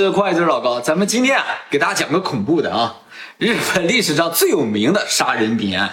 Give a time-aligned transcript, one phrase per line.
[0.00, 2.96] 这快字老高，咱们今天啊，给大家讲个恐怖的啊，
[3.36, 5.92] 日本历史上最有名的杀人命案。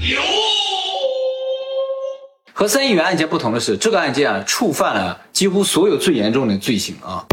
[0.00, 0.20] 有。
[2.52, 7.24] 和三亿元案件不同的是，这个案件啊，触犯了几乎所有最严重的罪行啊。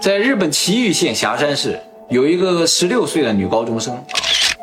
[0.00, 3.96] 在日本崎玉县霞山市，有一个十六岁的女高中生，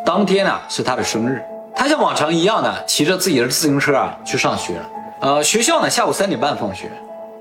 [0.05, 1.41] 当天呢是她的生日，
[1.73, 4.89] 她像往常一样呢，骑着自己的自行车啊去上学了。
[5.21, 6.91] 呃，学校呢下午三点半放学。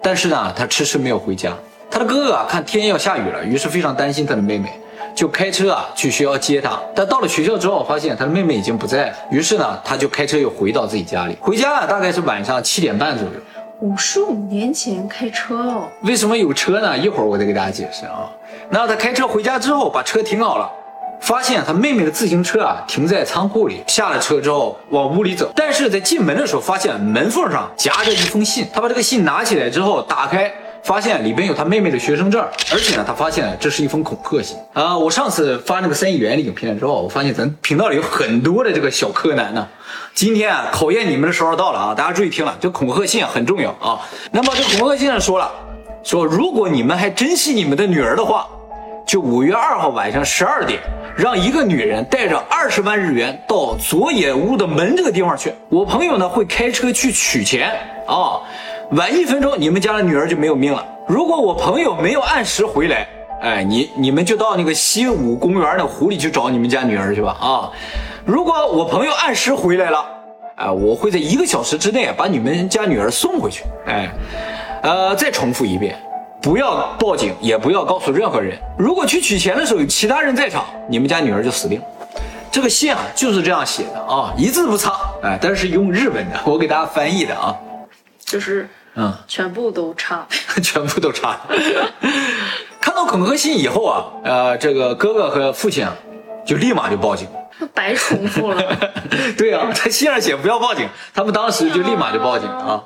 [0.03, 1.53] 但是呢，他迟迟没有回家。
[1.91, 4.71] 他的哥哥啊，看天要下雨了，于是非常担心他的妹妹，
[5.15, 6.79] 就开车啊去学校接他。
[6.95, 9.17] 但到了学校之后，发现他的妹妹已经不在了。
[9.31, 11.37] 于是呢，他就开车又回到自己家里。
[11.41, 13.33] 回家啊，大概是晚上七点半左右。
[13.81, 15.89] 五十五年前开车哦？
[16.03, 16.97] 为什么有车呢？
[16.99, 18.31] 一会儿我再给大家解释啊。
[18.69, 20.71] 那他开车回家之后，把车停好了。
[21.21, 30.51] 发现他妹妹的自行车啊停在仓库里，下了车之后往屋里走，但是在进门的时候发现门缝上夹着一封信，他把这个信拿起来之后打开，
[30.83, 34.97] 发现里边有他妹妹的学生证，而且呢他发现这是一封恐吓信啊！
[34.97, 39.67] 我上次发那个三亿元的影片之后，我发现咱频道里有很多的这个小柯南呢，
[40.15, 44.01] 今天啊考验你们的时候到了啊，大家注意听了，这恐吓信很重要啊。
[44.31, 45.51] 那么这恐吓信上说了，
[46.03, 48.49] 说如果你们还珍惜你们的女儿的话，
[49.09, 50.79] 就五月二号晚上十二点。
[51.17, 57.73] 让一个女人带着二十万日元到佐野屋的门这个地方去，我朋友呢会开车去取钱
[58.07, 58.39] 啊，
[58.93, 60.87] 晚一分钟你们家的女儿就没有命了。
[61.09, 63.09] 如果我朋友没有按时回来，
[63.41, 67.73] 哎，你你们就到那个西武公园的湖里去找你们家女儿去吧啊。
[68.25, 70.05] 如果我朋友按时回来了，
[70.55, 73.65] 哎，我会在一个小时之内把你们家女儿送回去。
[73.87, 74.09] 哎，
[74.83, 75.99] 呃，再重复一遍。
[76.41, 78.57] 不要报警，也不要告诉任何人。
[78.79, 81.87] 如果去取钱的时候有其他人在场，你们家女儿就死定了。
[82.51, 84.93] 这个信啊就是这样写的啊，一字不差。
[85.23, 87.55] 哎，但是用日文的，我给大家翻译的啊，
[88.25, 90.27] 就是嗯，全部都差，
[90.63, 91.39] 全部都差。
[92.81, 95.95] 看到恐吓信以后啊，呃，这个哥哥和父亲啊，
[96.47, 97.29] 就立马就报警。
[97.75, 98.63] 白重复了。
[99.37, 102.83] 对啊，他信上写不要报警，他们当时就立马就报警啊。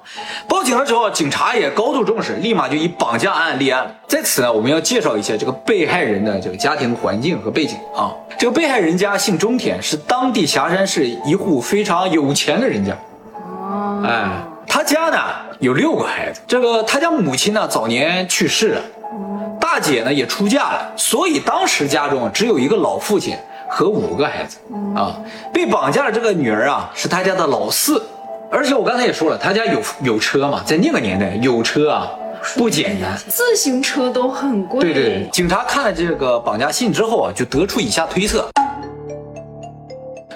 [0.48, 3.94] 报警了之后，警察也高度重视，立马就以绑架案立案。
[4.08, 8.12] 在此呢，我们要介绍一下这个被害人的这个家庭环境和背景啊。
[8.38, 12.92] 这个被害人家姓中田，是当地霞山市一户非常有钱的人家。
[13.34, 14.02] 哦。
[14.06, 15.18] 哎，他家呢
[15.60, 18.80] 有六个孩子，这个他家母亲呢早年去世了，
[19.60, 23.36] 大姐呢也出嫁了，所以当时家中只有一个老父亲。
[23.74, 24.58] 和五个孩子
[24.94, 25.18] 啊，
[25.50, 28.02] 被绑架的这个女儿啊，是他家的老四，
[28.50, 32.10] 而且我刚才也说了，他家有有车嘛，在那个年代有车啊
[32.54, 34.82] 不简单，自行车都很贵。
[34.82, 38.46] 对对对，警察看了这个绑架信之后啊，就得出以下推测：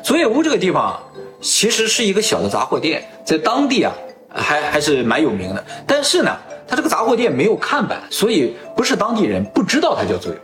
[0.03, 0.99] 佐野屋这个地方
[1.43, 3.93] 其实是一个小的杂货店，在当地啊
[4.35, 6.35] 还还是蛮有名的，但是呢，
[6.67, 10.39] 他这个杂货店没有看板，所以不是当地人不知道他叫佐野。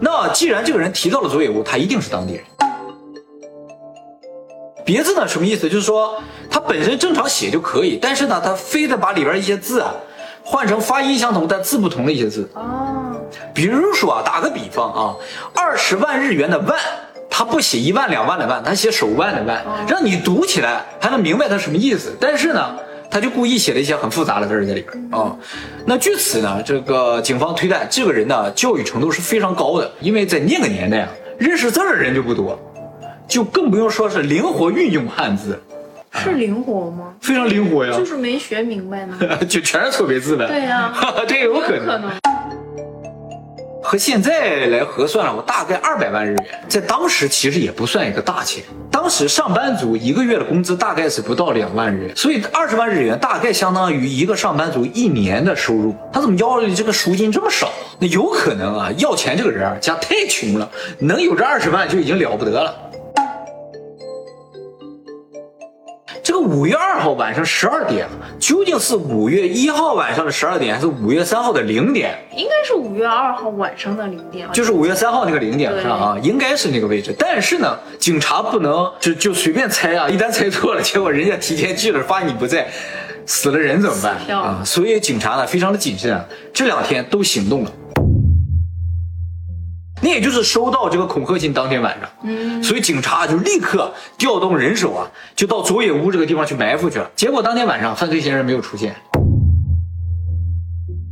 [0.00, 2.44] 那既然这个人提到了佐野屋，他一定是当地人。
[4.84, 5.68] 别字呢什么意思？
[5.68, 6.20] 就是说
[6.50, 9.92] 他本身正常写就可以，但是呢，他非得把里边一些字啊
[10.42, 12.48] 换成发音相同但字不同的一些字。
[12.54, 13.20] 哦。
[13.52, 15.14] 比如说啊，打个比方啊，
[15.54, 16.78] 二十万日元的万，
[17.28, 22.16] 他不写一万两万的万，他写手腕的腕，让你读起来还能明白他什么意思。
[22.20, 22.76] 但是呢。
[23.10, 25.36] 他就故意写了一些很复杂的字在里边啊。
[25.86, 31.08] 那据此呢，这个警方推断，这个人呢教育程度是非常高的，因为在那个年代啊，
[31.38, 32.58] 认识字的人就不多，
[33.26, 35.60] 就更不用说是灵活运用汉字。
[36.10, 37.14] 是灵活吗？
[37.20, 39.18] 非常灵活呀，就是没学明白呢，
[39.48, 40.48] 就全是错别字的。
[40.48, 40.92] 对呀，
[41.28, 42.10] 这有可能。
[43.82, 48.62] 和现在来核算了，我大概二百万日元，在当时其实也不算一个大钱。
[48.90, 55.94] 当时上班族一个月的工资大概是不到两万日元，所以二十万日元大概相当于一个上班族一年的收入。
[56.12, 57.70] 他怎么要的这个赎金这么少？
[58.00, 60.68] 那有可能啊，要钱这个人啊家太穷了，
[60.98, 62.74] 能有这二十万就已经了不得了。
[66.48, 68.08] 五月二号晚上十二点，
[68.40, 72.18] 究竟是五月一号晚上的十二点，还是五月三号的零点？
[72.34, 77.14] 应该是五月二号晚上的零点，就是五月三号那个零点上啊，应该是那个位置。
[77.18, 82.66] 但是呢，警察不能就就随便猜啊， 一旦猜错了，结果人家提前去了，发现你不在，
[83.26, 84.62] 死了人怎么办啊？
[84.64, 86.18] 所以警察呢非常的谨慎，
[86.54, 87.70] 这两天都行动了。
[90.00, 97.10] 那也就是收到这个恐吓信当天晚上，嗯，所以警察就立刻调动人手啊，就到佐野屋这个地方去埋伏去了。
[97.16, 98.94] 结果当天晚上犯罪嫌疑人没有出现，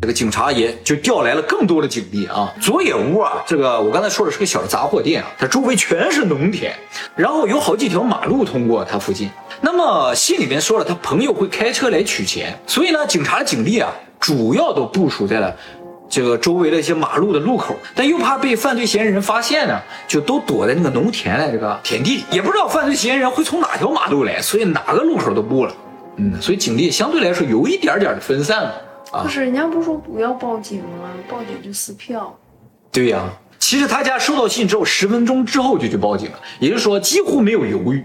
[0.00, 2.53] 这个警察也就调来了更多的警力啊。
[2.61, 6.73] 佐野屋啊，这个我刚才说的是个小的杂货店啊，它周围全是农田，
[7.17, 9.29] 然后有好几条马路通过它附近。
[9.61, 13.91] 那么信里面说了，他朋友会开车来取钱，所以呢，警察的警力啊，
[14.21, 15.56] 主要都部署在了
[16.08, 25.75] 这个周围的一些马路的路口，但又怕被犯罪嫌疑人发现呢，就都躲在那个农田的这个田地里，也不知道犯罪嫌疑人会从哪条马路来，所以哪个路口都布了。
[26.17, 29.29] 嗯，所以警力相对来说有一点点的分散了啊可。
[29.29, 31.11] 是人家不说不要报警吗？
[31.29, 32.35] 报警就撕票。
[32.91, 33.29] 对呀、
[33.59, 38.02] 其实他家收到信之后，十分钟之后就去报警了，也就是说几乎没有犹豫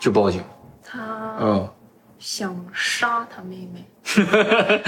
[0.00, 0.40] 就报警。
[0.82, 0.98] 他
[1.40, 1.68] 嗯。
[2.22, 3.84] 想杀他妹妹。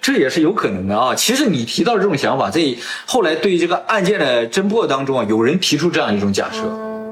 [0.00, 1.12] 这也是有可能的啊。
[1.14, 2.60] 其实你提到这种想法，在
[3.04, 6.62] 后来对于这个案件的侦破当中啊，有人提出这样一种假设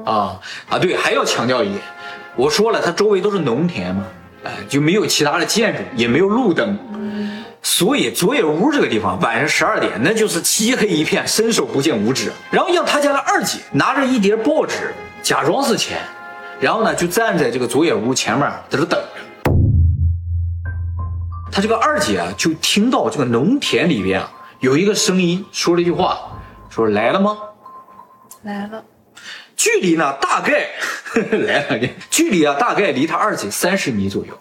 [0.09, 0.39] 啊
[0.69, 1.81] 啊，对，还要强调一点，
[2.37, 4.05] 我说了，它周围都是农田嘛，
[4.45, 6.79] 哎，就没有其他的建筑，也没有路灯。
[7.61, 12.31] 所以佐野屋这个地方晚上十二点，那就是漆黑一片，伸手不见五指。
[12.49, 15.97] 然后让他家的二姐拿着一叠报纸，假装是钱，
[16.61, 19.18] 然后呢就站在这个佐野屋前面在这等着。
[21.51, 26.19] 他这个二姐啊，就听到这个农田里边啊有一个声音说了一句话，
[26.69, 27.37] 说来了吗？
[28.43, 28.83] 来了，
[29.55, 30.69] 距离呢大概
[31.31, 34.39] 来了，距离啊大概离他二姐三十米左右。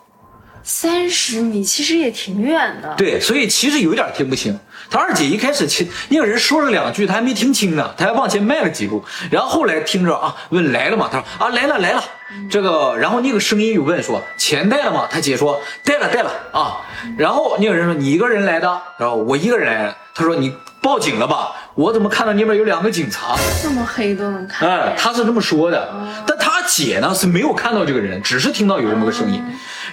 [0.69, 2.95] 三十米，其实也挺远的。
[2.95, 4.57] 对，所以其实有点听不清。
[4.91, 11.09] 他二姐一开始听那个人说了两句，他还没听清呢，他还往前迈了几步，然后后来听着啊，问来了吗？
[11.11, 12.05] 他说啊来了来了。
[12.51, 15.09] 这个，然后那个声音又问说钱带了吗？
[15.11, 16.77] 他姐说带了带了啊。
[17.17, 18.83] 然后那个人说你一个人来的？
[18.99, 19.97] 然后我一个人来的。
[20.15, 21.53] 他说你报警了吧？
[21.75, 23.37] 我怎么看到那边有两个警察？
[23.63, 24.79] 这么黑都能看见。
[24.79, 25.89] 哎，他是这么说的，
[26.27, 26.38] 但他
[26.85, 29.43] 姐呢是没有看到这个人，只是听到有这么个声音。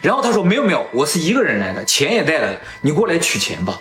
[0.01, 3.79] 然后他说没有没有，我是一个人来的，钱也带来了，你过来取钱吧。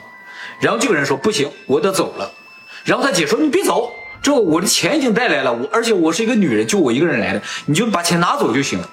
[0.60, 2.30] 然后这个人说不行，我得走了。
[2.84, 3.92] 然后他姐说你别走，
[4.22, 8.88] 这我的钱已经带来了，我而且我是一个女人，就我一个人来的，你就把钱拿走就行了。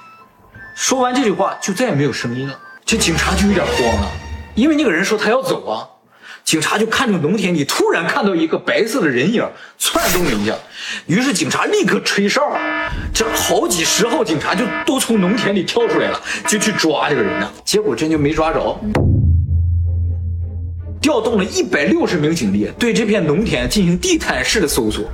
[0.76, 4.12] 说完这句话就再也没有声音了，这警察就有点慌了，
[4.56, 5.88] 因为那个人说他要走啊。
[6.44, 9.48] 警察就看着农田里，突然看到一个白色的人影
[9.78, 10.56] 窜动了一下，
[11.06, 12.42] 于是警察立刻吹哨，
[13.22, 17.48] 这好几十号警察就都从农田里跳出来了，就去抓这个人呢。
[17.64, 18.76] 结果真就没抓着，
[21.00, 25.06] 调动了一百六十名警力对这片农田进行地毯式的搜索。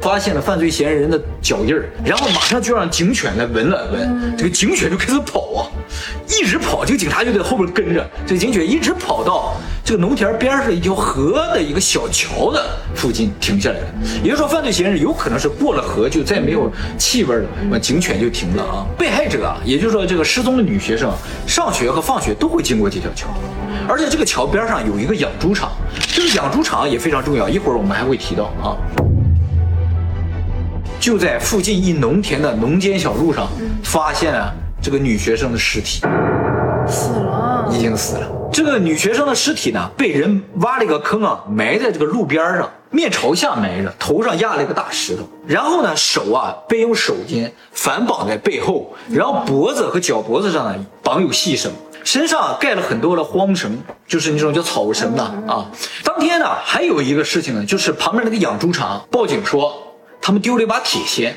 [0.00, 5.68] 发现了犯罪嫌疑人的脚印儿，然后马上就让警犬来闻了闻，这个警犬就开始跑啊，
[6.26, 12.64] 一直跑，这个警察就在后边跟着，这个警犬一直跑到这个农田边上一条河的一个小桥的
[12.94, 13.86] 附近停下来了。
[14.22, 18.86] 也就是说，犯罪嫌疑人有可能是过了河就再没有气味了，那警犬就停了啊。
[18.96, 21.12] 被害者啊，也就是说这个失踪的女学生，
[21.46, 23.28] 上学和放学都会经过这条桥。
[23.86, 25.72] 而且这个桥边上有一个养猪场，
[26.08, 28.76] 这个养猪场也非常重要，一会儿我们还会提到啊。
[31.00, 33.48] 就在附近一农田的农间小路上，
[33.82, 36.02] 发现了这个女学生的尸体，
[36.86, 37.66] 死了。
[37.72, 38.28] 已经死了。
[38.52, 45.22] 这个女学生的尸体呢，被人挖了一个坑啊，埋在这个路边上，面朝下埋着，头上压了一个大石头。
[45.46, 51.72] 然后呢，手啊被用手巾反绑在背后，然后脖子和脚脖子上呢绑有细绳。
[52.04, 55.64] 身上盖了很多的荒绳，就是那种叫草绳的啊。
[56.04, 59.89] 当天呢，还有一个事情呢，就是旁边那个养猪场报警说，
[60.20, 61.34] 他们丢了一把铁锨。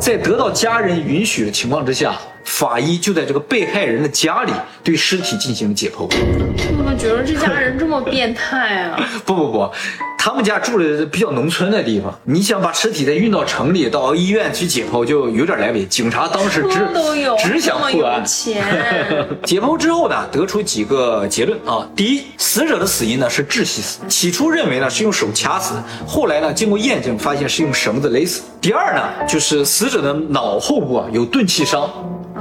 [0.00, 2.16] 在得到家人允许的情况之下，
[2.48, 4.52] 法医就在这个被害人的家里
[4.82, 6.08] 对尸体进行了解剖。
[6.08, 8.98] 我怎么觉得这家人这么变态啊？
[9.24, 9.70] 不不不，
[10.18, 15.84] 他们家住的比较农村的地方，你想把尸体再运到城里，到医院去解剖，就有点来不及。
[15.86, 18.26] 警察当时只车都有，只想这么破案有。
[18.26, 18.64] 钱，
[19.44, 21.86] 解剖之后呢，得出几个结论啊。
[21.94, 25.74] 第一，死者的死因呢是窒息死，起初认为呢是用手掐死，
[26.06, 28.42] 后来呢经过验证发现是用绳子勒死。
[28.60, 31.88] 第二呢，就是死者的脑后部啊有钝器伤，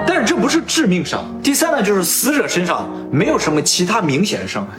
[0.05, 1.25] 但是这不是致命伤。
[1.41, 4.73] 第三呢，就是死者身上没有什么其他明显的伤害。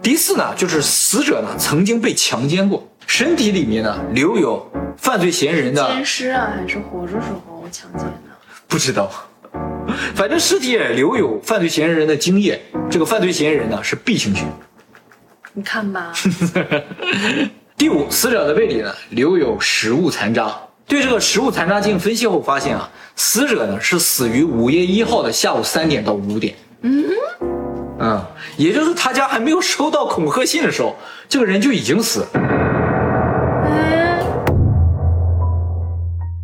[0.00, 8.12] 第四呢，就是死者呢曾经被强奸过，身体里面呢留有犯罪嫌疑人的奸尸啊，还是活着时候强奸的？
[8.66, 9.10] 不知道，
[10.14, 12.60] 反正尸体也留有犯罪嫌疑人的精液。
[12.90, 14.44] 这个犯罪嫌疑人呢是 B 型血。
[15.52, 16.12] 你看吧，
[17.76, 20.54] 第五，死者的胃里呢留有食物残渣。
[20.92, 26.54] 对这个食物残渣进行分析后发现啊，死者呢是死于五月一号的下午三点到五点。
[26.82, 27.06] 嗯
[27.98, 28.22] 嗯，
[28.58, 30.94] 也就是他家还没有收到恐吓信的时候，
[31.30, 32.26] 这个人就已经死了。
[33.70, 34.22] 哎，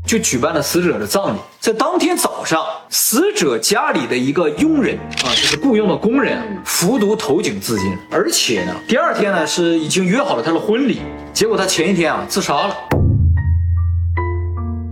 [0.06, 1.38] 就举办了死者的葬礼。
[1.60, 7.94] 在当天早上，死者家里的一个佣人啊，就是雇佣的工人，服毒投井自尽。
[8.10, 11.02] 而且呢，第二天呢是已经约好了他的婚礼，
[11.34, 12.74] 结果他前一天啊自杀了。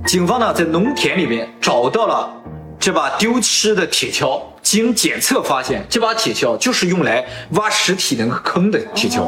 [0.06, 2.30] 警方呢在农田里面找到了
[2.78, 9.26] 这把丢失的铁锹，经检测发现，这把铁锹就是用来挖尸体那个坑的铁锹。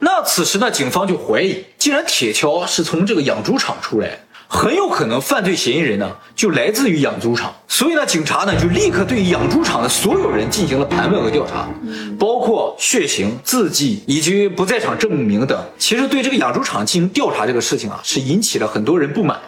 [0.00, 4.10] 那此时呢，警方就怀疑，既然铁锹是从这个养猪场出来，
[4.46, 7.54] 很有可能犯罪嫌疑人呢就来自于养猪场。
[7.66, 11.66] 所以呢，警察呢就立刻对养猪场的所有人进行了盘问和调查，
[12.18, 15.58] 包括血型、字迹以及不在场证明等。
[15.78, 19.40] 其实对这个养猪场进行调查这个事情啊，是引起了很多人不满。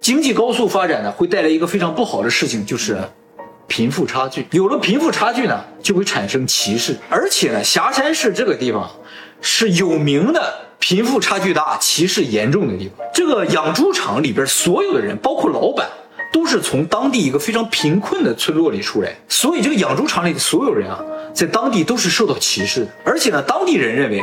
[0.00, 2.98] 经济高速发展呢，会带来一个非常不好的事情，就是
[3.66, 4.46] 贫富差距。
[4.50, 6.96] 有了贫富差距呢，就会产生歧视。
[7.10, 8.90] 而且呢，霞山市这个地方
[9.42, 13.06] 是有名的贫富差距大、歧视严重的地方。
[13.12, 15.86] 这个养猪场里边所有的人，包括老板，
[16.32, 20.98] 都是从当地一个非常贫困的村落里出来，所以这个养猪场里的所有人啊，
[21.34, 22.88] 在当地都是受到歧视的。
[23.04, 24.22] 而且呢，当地人认为，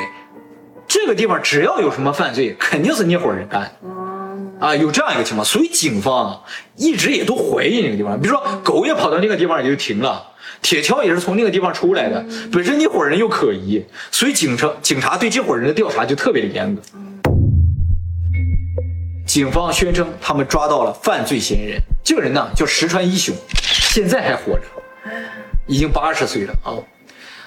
[0.87, 3.71] 这个地方只要有什么犯罪，肯定是那伙人干的。
[4.59, 6.41] 啊，有这样一个情况，所以警方啊
[6.75, 8.19] 一直也都怀疑那个地方。
[8.19, 16.81] 比如说，狗也跑到那个地方也就停了，铁锹也是从那个地方出来的，本身那伙人又可疑，所以警察警察对这伙人的调查就特别的严格。
[19.27, 23.35] 警方宣称他们抓到了犯罪嫌疑人，这个人呢叫石川一雄，
[23.91, 24.65] 现在还活着，
[25.67, 26.73] 已经八十岁了啊。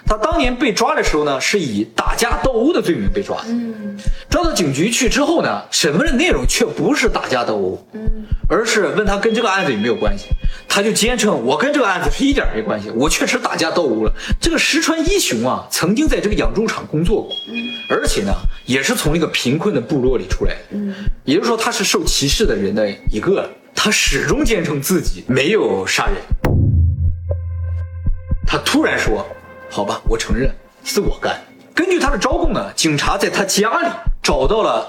[0.07, 3.45] 他当年被抓的时候呢，是以打架斗殴的罪名被抓的。
[3.49, 3.97] 嗯，
[4.29, 8.01] 抓到警局去之后呢，审问的内容却不是打架斗殴，嗯，
[8.49, 10.27] 而是问他跟这个案子有没有关系。
[10.69, 14.13] 他就坚称我跟这个案子是一点没关系，我确实打架斗殴了。
[14.41, 17.57] 这个石川一雄啊，曾经在这个养猪场工作过，嗯，
[17.89, 18.33] 而且呢，
[18.67, 23.49] 也是从那个贫困的部落里出来的，嗯，也就是说他是受歧视的人的一个。
[23.73, 26.17] 他始终坚称自己没有杀人。
[28.47, 29.27] 他突然说。
[29.71, 30.53] 好吧，我承认
[30.85, 31.41] 是我干。
[31.73, 33.89] 根据他的招供呢，警察在他家里
[34.21, 34.87] 找到了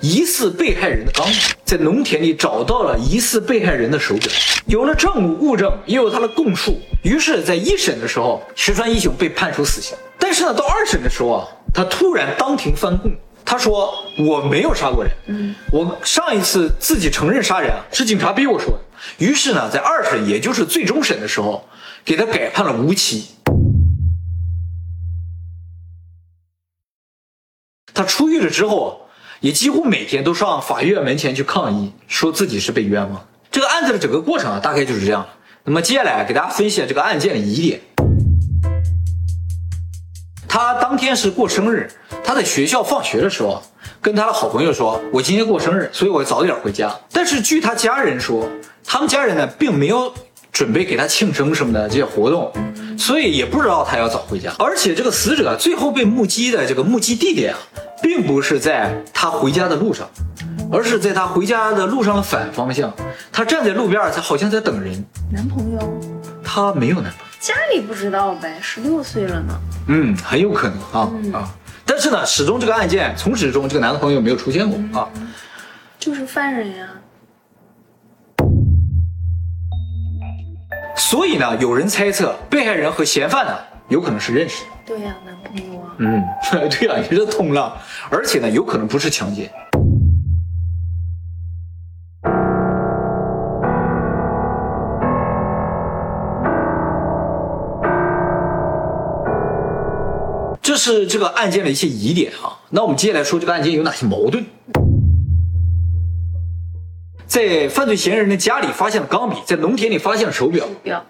[0.00, 1.34] 疑似被害人的钢笔，
[1.64, 4.32] 在农田里找到了疑似被害人的手表，
[4.66, 6.80] 有了证物物证，也有他的供述。
[7.02, 9.94] 于是，在一审的时候，石川一雄被判处死刑。
[10.18, 13.12] 但是呢，到二审的时候啊，他突然当庭翻供，
[13.44, 18.78] 他说我没有杀过人，嗯，我上一次自己承认杀人啊，是警察逼我说的。
[19.18, 21.62] 于是呢，在二审，也就是最终审的时候，
[22.04, 23.26] 给他改判了无期。
[27.94, 29.06] 他出狱了之后，
[29.40, 33.26] 也几乎每天都上法院门前去抗议，说自己是被冤枉。
[33.50, 35.26] 这个案子的整个过程啊，大概就是这样。
[35.64, 37.80] 那么接下来给大家分析这个案件的疑点。
[40.48, 41.90] 他当天是过生日，
[42.24, 43.62] 他在学校放学的时候，
[44.00, 48.48] 跟他的好朋友说：“我今天过生日，所以我早点回家。”但是据他家人说，
[48.84, 50.12] 他们家人呢并没有
[50.52, 52.52] 准备给他庆生什么的这些活动，
[52.96, 54.52] 所以也不知道他要早回家。
[54.58, 57.58] 而且这个死者最后被目击的这个目击地点啊。
[58.02, 60.10] 并不是在他回家的路上，
[60.72, 62.92] 而是在他回家的路上的反方向。
[63.30, 64.92] 他站在路边，他好像在等人。
[65.30, 66.00] 男朋友？
[66.42, 67.24] 他没有男朋友。
[67.38, 69.60] 家里不知道呗，十六岁了呢。
[69.86, 71.54] 嗯，很有可能啊啊！
[71.86, 75.08] 但是呢，始终这个案件从始至终这个男朋友没有出现过啊。
[76.00, 76.88] 就是犯人呀。
[80.94, 83.52] 所以呢，有人猜测被害人和嫌犯呢
[83.88, 84.70] 有可能是认识的。
[84.86, 85.94] 对呀，男朋友啊。
[85.98, 86.22] 嗯，
[86.70, 87.76] 对呀，也是通了。
[88.10, 89.50] 而且呢，有可能不是强奸。
[100.62, 102.56] 这是这个案件的一些疑点啊。
[102.70, 104.44] 那我们接下来说这个案件有哪些矛盾。
[107.32, 110.66] 在犯罪嫌疑人的家里发现了钢笔，在农田里发现了手表。
[110.66, 111.02] 手表，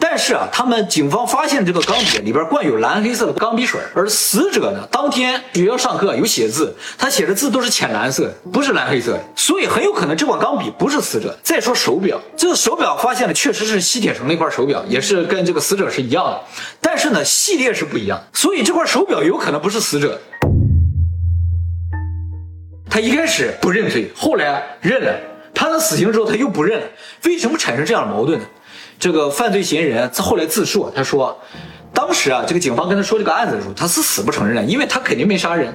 [0.00, 11.38] 但是啊，他们警方发现这个钢笔里边灌有蓝黑色的钢笔水，而死者呢，当天学校上课有写字，他写的字都是浅蓝色，不是蓝黑色的，所以很有可能这管钢笔不是死者。
[11.40, 16.40] 再说手表，这个手表发现的确实是西铁城那块手表，也是跟这个死者是一样的，
[16.80, 20.20] 但是呢，系列是不一样，所以这块手表有可能不是死者。
[22.90, 25.16] 他一开始不认罪，后来认了。
[25.70, 26.82] 判了死刑之后，他又不认，
[27.24, 28.44] 为什么产生这样的矛盾呢？
[28.98, 31.38] 这个犯罪嫌疑人他后来自述，他说，
[31.94, 35.72] 当时啊，这个警方跟他说这个案子的时候，他是死不承认的，因为他肯定没杀人。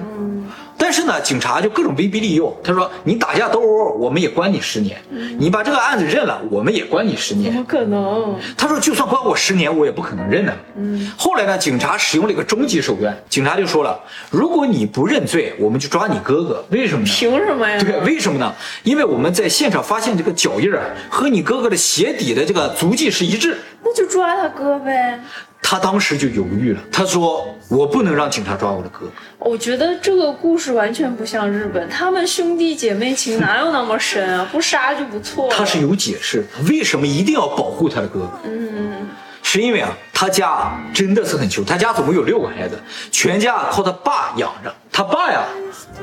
[0.96, 2.58] 但是呢，警察就各种威逼利诱。
[2.64, 4.96] 他说：“你打架斗殴，我们也关你十年；
[5.38, 8.34] 你把这个案子认了，我们也关你十年。”怎么可能？
[8.56, 11.12] 他说：“就算关我十年，我也不可能认呢。”嗯。
[11.18, 14.00] 后来呢，警察使用了一个终极手段，警察就说了
[14.32, 16.64] ：“如果你不认罪，我们就抓你哥哥。
[16.70, 17.12] 为什么呢？
[17.14, 17.78] 凭什么呀？
[17.78, 18.56] 对，为什么呢？
[18.84, 23.58] 因为我们在现场发现这个脚印啊，和你哥哥的鞋底的这个足迹是一致。
[23.84, 25.20] 那就抓他哥呗。”
[25.68, 29.12] 他当时就犹豫了，他说：“我不能让警察抓我的哥哥。”
[29.50, 34.48] 我觉得这个故事完全不像日本，他们兄弟姐妹情哪有那么深啊？
[34.52, 35.56] 不杀就不错了。
[35.56, 38.40] 他是有解释，为什么一定要保护他的哥哥？
[38.44, 39.08] 嗯，
[39.42, 42.80] 是因为啊，他家真的是很穷，他家总共有六个孩子，
[43.10, 44.72] 全家靠他爸养着。
[44.92, 45.46] 他爸呀，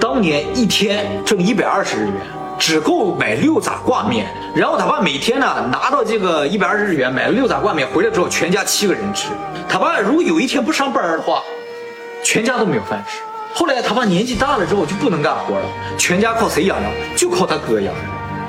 [0.01, 2.17] 当年一天挣一百二十日元，
[2.63, 4.33] 只够买六杂挂面。
[4.55, 9.31] 然后他爸每天呢拿到这个一百二十日元买了六杂挂面回来之后，全家七个人吃。
[9.69, 11.43] 他爸如果有一天不上班的话，
[12.23, 13.19] 全家都没有饭吃。
[13.53, 15.65] 后来他爸年纪大了之后就不能干活了，
[15.99, 16.89] 全家靠谁养着？
[17.17, 17.93] 就靠他哥养。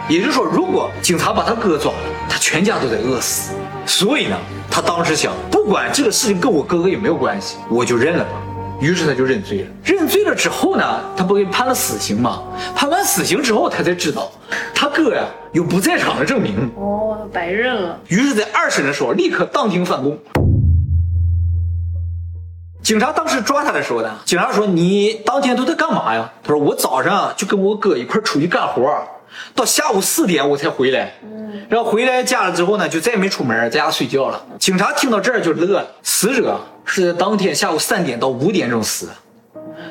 [0.08, 1.98] 也就是说，如果警察把他哥抓了，
[2.30, 3.54] 他全家都得饿死。
[3.88, 4.38] 所以呢，
[4.70, 8.32] 他当时想，不管这个事情跟我哥哥有没有关系，我就认了吧。
[8.82, 9.68] 于是他就认罪了。
[9.84, 10.84] 认罪了之后呢，
[11.16, 12.44] 他不给判了死刑吗？
[12.76, 14.32] 判完死刑之后，他才知道
[14.74, 16.70] 他哥呀有不在场的证明。
[16.76, 18.00] 哦，白认了。
[18.08, 20.18] 于是，在二审的时候，立刻当庭翻供。
[22.82, 28.84] 警察当时抓他的时候呢，警察说：“你当天都在干嘛呀？”他说：“我早上就跟我哥一块出去干活，
[29.56, 31.14] 到下午四点我才回来。
[31.24, 35.88] 嗯，然后回来家了之后呢，就再也没出门，在家睡觉了。”警察听到这儿就乐了。
[36.02, 39.14] 死者是在当天下午三点到五点钟死的，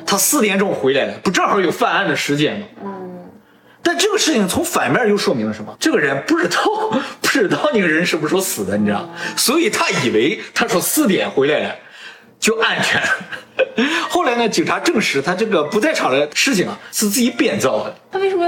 [0.05, 2.67] 他四点钟回来的，不正好有犯案的时间吗？
[2.83, 3.29] 嗯，
[3.81, 5.75] 但这个事情从反面又说明了什么？
[5.79, 6.57] 这个人不知道
[7.21, 9.09] 不知道那个人什么时候死的，你知道？
[9.35, 11.75] 所以他以为他说四点回来了。
[12.39, 13.01] 就安全。
[14.09, 14.49] 后来呢？
[14.49, 17.95] 警察证实他这个不在场的事情啊，是自己编造的。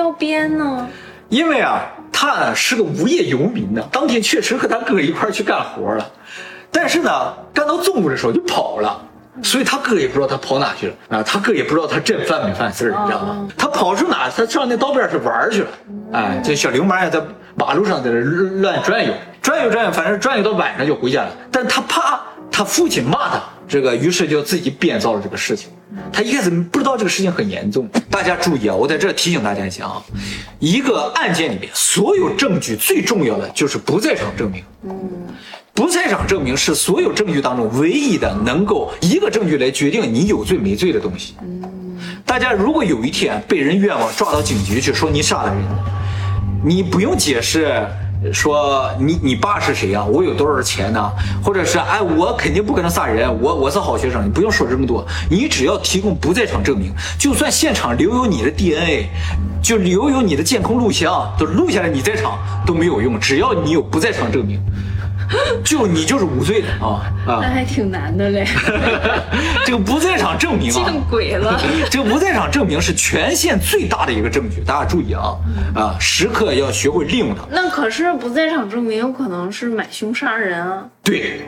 [0.06, 0.88] 他为什么要编呢？
[1.30, 1.82] 因为啊，
[2.12, 3.84] 他是个无业游民呢。
[3.92, 6.06] 当天确实和他哥一块去干活了，
[6.72, 9.02] 但是呢，干到中午的时候就跑了，
[9.42, 11.24] 所以他哥也不知道他跑哪去了啊。
[11.24, 13.48] 他哥也不知道他真犯没犯事儿，你知道吗？
[13.58, 14.30] 他跑出哪？
[14.30, 15.68] 他上那道边去玩去了。
[16.14, 17.20] 哎，这小流氓也在
[17.56, 21.32] 马路上在这乱转悠，转悠转悠，反正转悠到晚上就回家了。
[21.52, 22.22] 但他怕
[22.56, 23.44] 他父亲骂他。
[23.68, 25.70] 这个于是就自己编造了这个事情，
[26.14, 27.90] 他一开始不知道这个事情很严重。
[28.10, 30.02] 大家注意啊，我在这提醒大家一下啊，
[30.60, 34.64] 一个案件里面所有证据最重要的就是不在场证明。
[35.74, 41.34] 不在场证明是所有证据当中唯一的能够一个证据来决定你有罪没罪的东西。
[42.24, 45.64] 大家如果有一天被人冤枉抓到警局去说你杀了人，
[46.64, 47.86] 你不用解释。
[48.34, 50.04] 说你你爸是谁呀？
[50.04, 51.12] 我有多少钱呢？
[51.44, 59.10] 或者是哎，我肯定不可能杀人，我我是好学生，你不用说这么多，你只要提供不在场证明，就算现场留有你的 DNA，
[59.62, 64.60] 就留有你的监控录像，都录下来你在场都没有用，只要你有不在场证明。
[65.64, 67.40] 就你就是无罪的啊啊！
[67.42, 68.46] 那还挺难的嘞。
[69.66, 71.60] 这个不在场证明啊，见鬼了！
[71.90, 75.36] 这个不在场证明是全县最大的一个证据，大家注意啊
[75.76, 77.42] 啊，时刻要学会利用它。
[77.50, 80.86] 那可是不在场证明有可能是买凶杀人啊。
[81.04, 81.42] 对，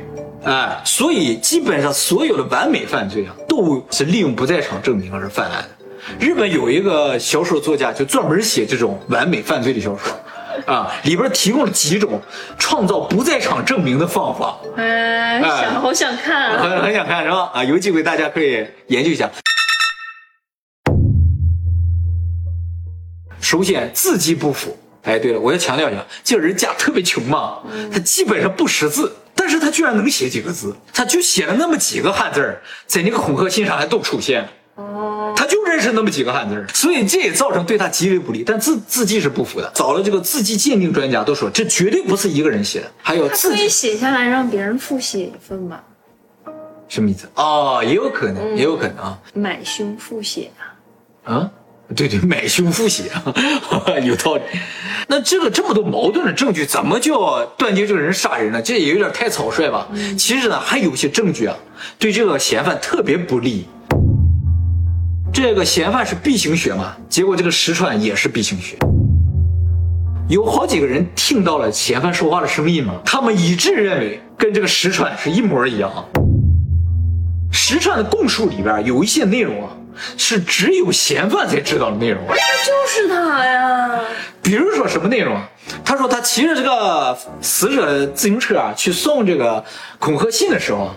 [0.43, 5.69] 哎，所以基本上所有的完美犯罪啊，都是利用不在场证明而犯案的。
[6.19, 10.11] 日本有一个小说作家，就专门写这种完美犯罪的小说。
[10.67, 12.21] 啊，里边提供了几种
[12.59, 14.57] 创造不在场证明的方法。
[14.75, 17.49] 哎，想好想看，很很想看是吧？
[17.53, 19.29] 啊，有机会大家可以研究一下。
[23.39, 24.77] 首先字迹不符。
[25.03, 34.45] 哎，对了，我要强调一下，这个人家特别穷嘛，他基本上不识字，但是他居然能写几个字，他就写了那么几个汉字在那个恐吓信上还都出现。
[35.77, 38.43] 哦，他就认识那么几个汉字所以这也造成对他极为不利。
[38.43, 42.91] 但字字迹是不符的，找了这个字迹鉴定专家都说这绝对不是一个人写的。
[43.01, 45.83] 还有字可以写下来让别人复写一份吧？
[46.87, 47.27] 什么意思？
[47.35, 49.19] 哦，也有可能，也有可能啊。
[49.33, 51.33] 买凶复写啊？
[51.33, 51.51] 啊，
[51.95, 53.33] 对对，买凶复写啊，
[54.03, 54.41] 有道理。
[55.09, 58.61] 那这个这么多矛盾的证据，怎么就断定这个人杀人呢？
[58.61, 59.87] 这也有点太草率吧？
[60.17, 61.55] 其实呢，还有些证据啊，
[61.99, 63.67] 对这个嫌犯特别不利。
[65.39, 66.97] 这个嫌犯是 B 型血嘛？
[67.07, 68.75] 结果这个石川也是 B 型血。
[70.27, 72.95] 有好几个人听到了嫌犯说话的声音嘛？
[73.05, 75.91] 他们一致认为跟这个石川是一模一样。
[77.51, 79.69] 石川的供述里边有一些内容啊，
[80.17, 82.19] 是只有嫌犯才知道的内容。
[82.29, 83.91] 那就是他呀。
[84.41, 85.47] 比如说什么内容啊？
[85.85, 89.63] 他说他骑着这个死者的自行车啊去送这个
[89.99, 90.89] 恐吓信的时候，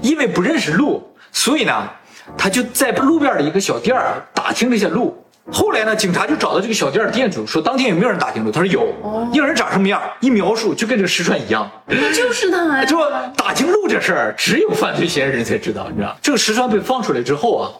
[0.00, 1.90] 因为不认识路，所以呢。
[2.36, 5.16] 他就在路边的一个小店儿打听了一下路，
[5.50, 8.50] 后来呢，警察就找到这个小店的店主，说当天有没有人打听路？
[8.50, 8.92] 他说有，
[9.32, 10.00] 那个人长什么样？
[10.20, 12.84] 一描述就跟这个石川一样，就是他呀。
[12.86, 16.16] 说打听路这事儿，只有犯罪嫌疑人才知道，你知道？
[16.20, 17.72] 这个石川被放出来之后啊，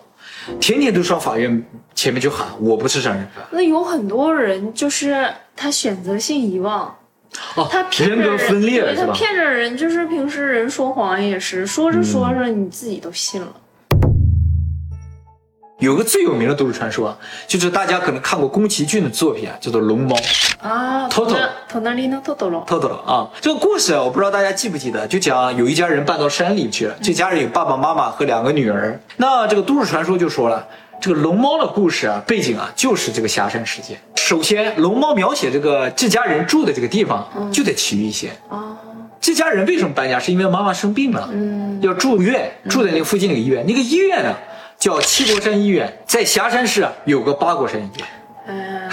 [0.58, 1.62] 天天都上法院
[1.94, 3.44] 前面就喊我不是杀人犯。
[3.50, 6.96] 那有很多人就是他选择性遗忘，
[7.56, 9.12] 哦，他人格分裂对他是吧？
[9.14, 13.48] 骗着人，就是平时人说谎也是，说着说着你自己都信了。
[15.78, 20.16] 有个最有名的都市传说啊，就是大家可能看过宫崎骏的作品啊，叫做《龙猫》。
[20.68, 22.64] 啊，Totoro 头那里呢，豆豆了。
[22.66, 23.30] 透透了啊！
[23.40, 29.00] 这个故事啊，我不知道大家记不记得，就讲有一家人搬到山里去了，这家人有爸爸妈妈和两个女儿。
[29.18, 30.66] 那这个都市传说就说了，
[31.00, 33.96] 这个龙猫的故事啊，背景啊就是这个霞山事件。
[34.16, 38.32] 首先，龙猫描写这个这家人住的这个地方就在奇遇一线。
[38.48, 38.76] 哦，
[39.20, 40.18] 这家人为什么搬家？
[40.18, 43.64] 是因为妈妈生病了，嗯要住院，住在那个附近那个医院。
[43.64, 44.34] 那个医院呢
[44.78, 48.06] 叫七国山医院，在霞山市啊有个八国山医院。
[48.46, 48.88] 哎，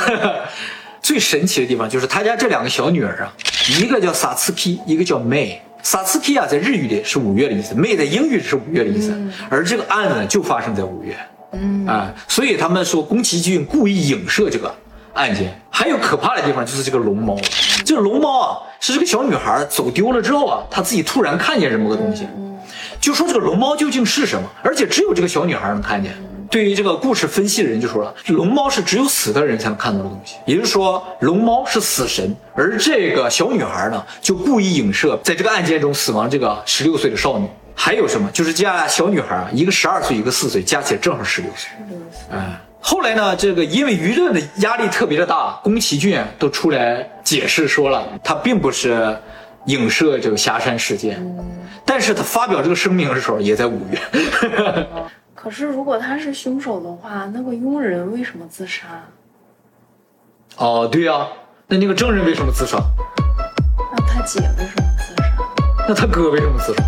[1.00, 3.32] 最神奇的地方就是他家这两个小女儿啊，
[3.80, 5.58] 一个叫萨茨皮，一个叫 May。
[5.84, 9.16] 萨茨皮啊，在日语里是五月的意思，May 在英语是五月的意思。
[9.48, 11.16] 而这个案子呢，就发生在五月。
[11.52, 14.74] 嗯啊，所以他们说宫崎骏故意影射这个
[15.14, 15.54] 案件。
[15.70, 17.38] 还有可怕的地方就是这个龙猫，
[17.86, 22.28] 这个龙猫啊，是这个小女孩走丢了之后啊，她自己突然看见这么个东西，
[23.06, 26.12] 就说这个龙猫究竟是什么，而且只有这个小女孩能看见。
[26.50, 37.48] 对于这个故事分析的人就说了，龙猫是只有死的人才能看到的东西，也就是说龙猫是死神，而这个小女孩呢，就故意影射在这个案件中死亡这个十六岁的少女。
[37.76, 38.28] 还有什么？
[38.32, 41.70] 就是这俩小女孩啊，一个十二岁，一个四岁，加起来正好十六岁。
[42.32, 49.16] 嗯，后来呢，这个因为舆论的压力特别的大，宫崎骏啊都出来解释说了，他并不是
[49.66, 51.20] 影射这个霞山事件，
[51.86, 54.00] 但是他发表这个声明的时候也在五月。
[55.34, 59.04] 可是如果他是凶手的话，那个佣人为什么自杀？
[60.58, 61.28] 哦，对呀、
[61.68, 62.80] 那那个证人为什么自杀？
[63.96, 65.24] 那他姐为什么自杀？
[65.88, 66.84] 那他哥为什么自杀？